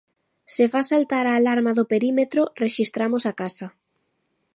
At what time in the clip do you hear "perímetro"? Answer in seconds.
1.91-2.41